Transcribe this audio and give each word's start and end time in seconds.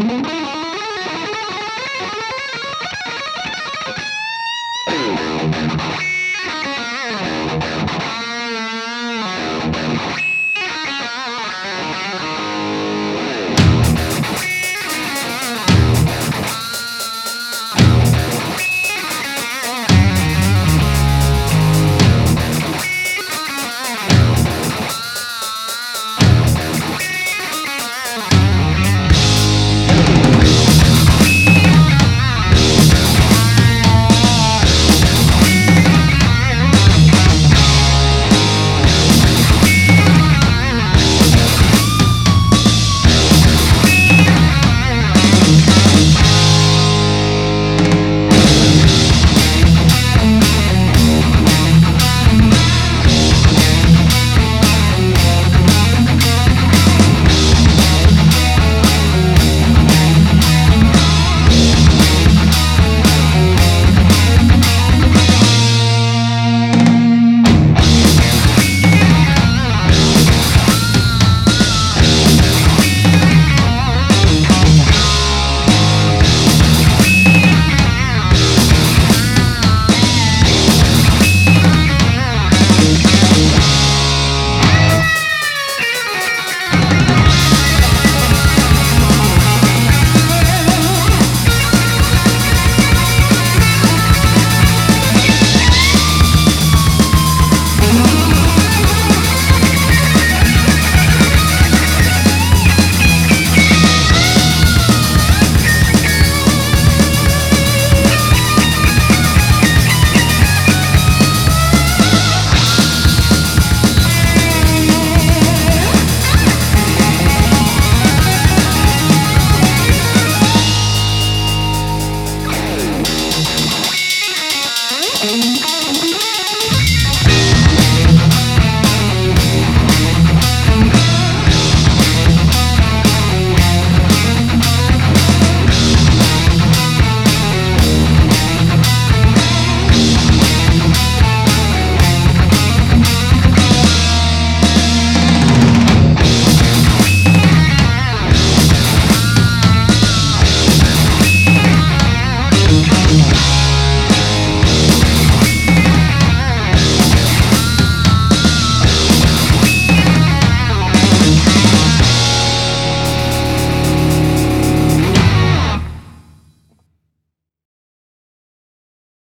Mm-hmm. 0.00 0.39